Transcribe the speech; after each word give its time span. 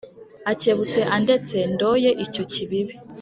akebutse 0.51 0.99
andetse 1.15 1.57
ndoye 1.73 2.09
icyo 2.25 2.43
kibibi 2.51 2.93